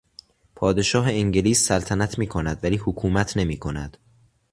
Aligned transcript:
پادشاه 0.55 1.07
انگلیس 1.07 1.67
سلطنت 1.67 2.19
میکند 2.19 2.59
ولی 2.63 2.77
حکومت 2.77 3.37
نمیکند. 3.37 3.97